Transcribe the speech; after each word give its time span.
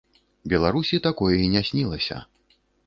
Беларусі 0.53 1.01
такое 1.09 1.31
і 1.45 1.51
не 1.57 1.61
снілася. 1.71 2.17